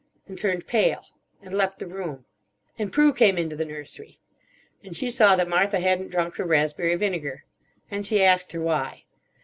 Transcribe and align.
And 0.27 0.35
turned 0.35 0.65
pale. 0.65 1.05
And 1.43 1.53
left 1.53 1.77
the 1.77 1.85
room. 1.85 2.25
"And 2.79 2.91
Prue 2.91 3.13
came 3.13 3.37
into 3.37 3.55
the 3.55 3.63
nursery. 3.65 4.17
And 4.83 4.95
she 4.95 5.11
saw 5.11 5.35
that 5.35 5.47
Martha 5.47 5.79
hadn't 5.79 6.09
drunk 6.09 6.37
her 6.37 6.43
raspberry 6.43 6.95
vinegar. 6.95 7.45
And 7.91 8.03
she 8.03 8.23
asked 8.23 8.51
her 8.53 8.61
why. 8.61 9.03